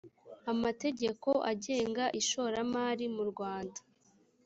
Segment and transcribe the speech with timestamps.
[0.51, 3.79] amategeko agenga ishoramari mu rwanda